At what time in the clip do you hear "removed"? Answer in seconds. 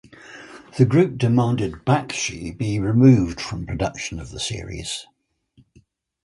2.79-3.39